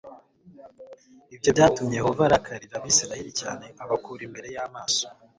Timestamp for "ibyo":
1.35-1.49